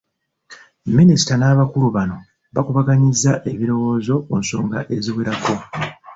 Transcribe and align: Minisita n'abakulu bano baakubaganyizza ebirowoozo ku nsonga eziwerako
Minisita 0.97 1.33
n'abakulu 1.37 1.87
bano 1.97 2.17
baakubaganyizza 2.53 3.31
ebirowoozo 3.51 4.13
ku 4.25 4.33
nsonga 4.41 4.79
eziwerako 4.95 5.53